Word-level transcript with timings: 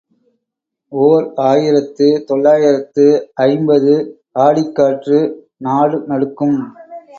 ஓர் 0.91 1.25
ஆயிரத்து 1.41 2.07
தொள்ளாயிரத்து 2.27 3.05
ஐம்பது 3.43 3.93
ஆடிக் 4.39 4.75
காற்று 4.75 5.19
நாடு 5.57 5.99
நடுக்கும். 6.07 6.59